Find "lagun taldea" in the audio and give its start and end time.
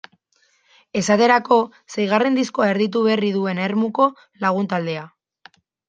4.47-5.11